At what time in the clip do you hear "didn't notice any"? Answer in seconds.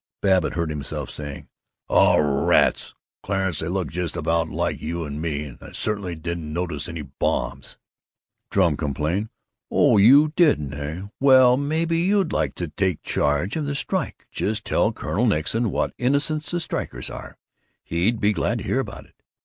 6.15-7.03